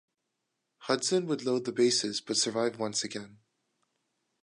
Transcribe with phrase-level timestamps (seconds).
[0.79, 3.37] Hudson would load the bases but survive once again.